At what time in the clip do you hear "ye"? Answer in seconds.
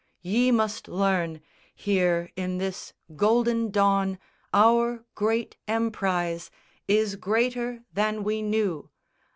0.23-0.49